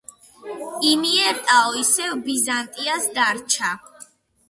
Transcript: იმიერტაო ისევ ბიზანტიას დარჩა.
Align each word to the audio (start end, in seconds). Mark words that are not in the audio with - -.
იმიერტაო 0.91 1.77
ისევ 1.83 2.17
ბიზანტიას 2.25 3.09
დარჩა. 3.21 3.75